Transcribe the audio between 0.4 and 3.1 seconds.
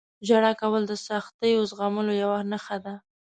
کول د سختیو زغملو یوه نښه ده.